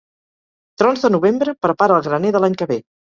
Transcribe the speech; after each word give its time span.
Trons 0.81 1.03
de 1.05 1.11
novembre, 1.17 1.53
prepara 1.67 1.99
el 1.99 2.09
graner 2.09 2.33
de 2.37 2.43
l'any 2.43 2.57
que 2.63 2.69
ve. 2.73 2.79